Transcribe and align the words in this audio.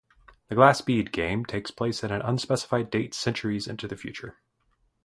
"The 0.47 0.55
Glass 0.55 0.81
Bead 0.81 1.11
Game" 1.11 1.45
takes 1.45 1.69
place 1.69 2.03
at 2.03 2.09
an 2.11 2.23
unspecified 2.23 2.89
date 2.89 3.13
centuries 3.13 3.67
into 3.67 3.87
the 3.87 3.95
future. 3.95 4.39